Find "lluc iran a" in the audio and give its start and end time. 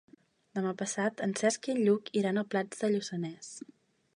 1.89-2.45